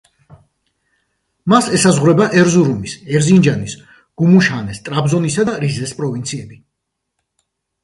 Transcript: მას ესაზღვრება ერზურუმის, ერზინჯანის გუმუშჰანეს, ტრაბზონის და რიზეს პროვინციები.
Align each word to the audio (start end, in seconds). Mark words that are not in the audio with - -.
მას 1.53 1.67
ესაზღვრება 1.79 2.27
ერზურუმის, 2.43 2.95
ერზინჯანის 3.19 3.77
გუმუშჰანეს, 4.23 4.83
ტრაბზონის 4.89 5.39
და 5.53 5.59
რიზეს 5.67 5.97
პროვინციები. 6.01 6.61